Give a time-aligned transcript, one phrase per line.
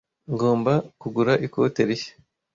[0.33, 2.13] Ngomba kugura ikote rishya.